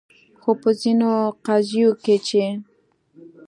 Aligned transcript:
خو 0.41 0.51
په 0.61 0.69
ځینو 0.81 1.11
قضیو 1.45 1.89
کې 2.03 2.15
چې 2.27 2.43